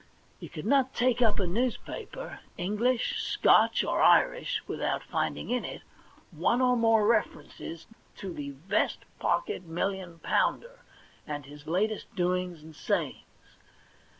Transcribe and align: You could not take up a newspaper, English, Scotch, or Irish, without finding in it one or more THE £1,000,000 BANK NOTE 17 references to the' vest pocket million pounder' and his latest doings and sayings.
You 0.39 0.49
could 0.49 0.65
not 0.65 0.95
take 0.95 1.21
up 1.21 1.39
a 1.39 1.45
newspaper, 1.45 2.39
English, 2.57 3.21
Scotch, 3.21 3.83
or 3.83 4.01
Irish, 4.01 4.63
without 4.65 5.03
finding 5.03 5.51
in 5.51 5.63
it 5.63 5.83
one 6.31 6.59
or 6.59 6.75
more 6.75 7.01
THE 7.01 7.07
£1,000,000 7.13 7.13
BANK 7.13 7.25
NOTE 7.35 7.51
17 7.51 7.51
references 7.51 7.87
to 8.15 8.33
the' 8.33 8.49
vest 8.69 8.99
pocket 9.19 9.63
million 9.67 10.17
pounder' 10.17 10.79
and 11.27 11.45
his 11.45 11.67
latest 11.67 12.15
doings 12.15 12.63
and 12.63 12.75
sayings. 12.75 13.27